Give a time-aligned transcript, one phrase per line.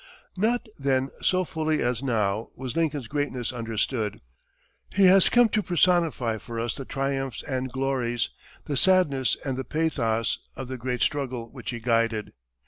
[0.35, 4.19] Not then so fully as now was Lincoln's greatness understood.
[4.95, 8.31] He has come to personify for us the triumphs and glories,
[8.65, 12.33] the sadness and the pathos, of the great struggle which he guided.